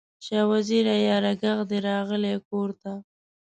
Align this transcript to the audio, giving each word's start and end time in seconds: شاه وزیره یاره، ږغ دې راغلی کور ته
شاه 0.25 0.45
وزیره 0.51 0.95
یاره، 1.07 1.31
ږغ 1.39 1.59
دې 1.69 1.79
راغلی 1.87 2.33
کور 2.47 2.69
ته 2.81 2.91